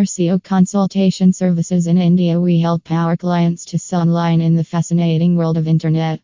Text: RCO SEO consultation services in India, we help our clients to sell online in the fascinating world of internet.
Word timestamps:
RCO 0.00 0.36
SEO 0.36 0.42
consultation 0.42 1.30
services 1.30 1.86
in 1.86 1.98
India, 1.98 2.40
we 2.40 2.58
help 2.58 2.90
our 2.90 3.18
clients 3.18 3.66
to 3.66 3.78
sell 3.78 4.00
online 4.00 4.40
in 4.40 4.56
the 4.56 4.64
fascinating 4.64 5.36
world 5.36 5.58
of 5.58 5.68
internet. 5.68 6.20